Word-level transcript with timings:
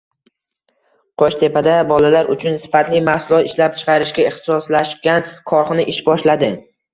Qo‘shtepada 1.21 1.75
bolalar 1.91 2.31
uchun 2.35 2.57
sifatli 2.63 3.01
mahsulot 3.09 3.51
ishlab 3.51 3.77
chiqarishga 3.83 4.27
ixtsoslashgan 4.31 5.29
korxona 5.53 5.87
ish 5.95 6.03
boshladi 6.11 6.53